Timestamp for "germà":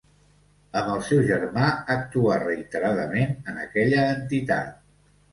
1.25-1.65